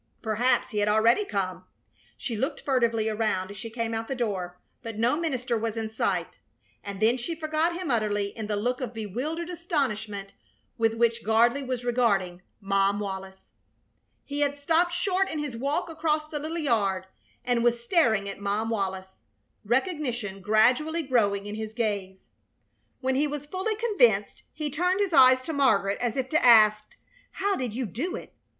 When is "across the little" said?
15.87-16.57